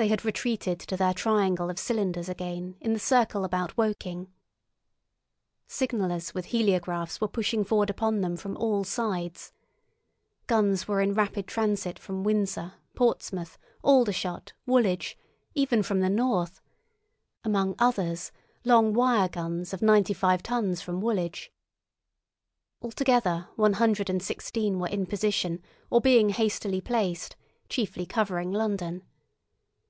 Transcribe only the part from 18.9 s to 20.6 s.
wire guns of ninety five